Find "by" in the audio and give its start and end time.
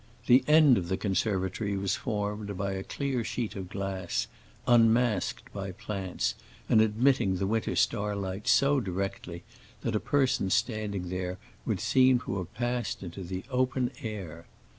2.57-2.71, 5.53-5.73